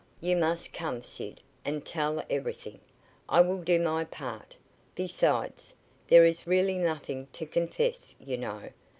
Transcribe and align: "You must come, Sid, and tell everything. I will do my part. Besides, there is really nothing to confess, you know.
"You 0.19 0.35
must 0.35 0.73
come, 0.73 1.03
Sid, 1.03 1.41
and 1.63 1.85
tell 1.85 2.23
everything. 2.27 2.79
I 3.29 3.41
will 3.41 3.61
do 3.61 3.79
my 3.79 4.03
part. 4.03 4.57
Besides, 4.95 5.75
there 6.07 6.25
is 6.25 6.47
really 6.47 6.79
nothing 6.79 7.27
to 7.33 7.45
confess, 7.45 8.15
you 8.19 8.37
know. 8.37 8.69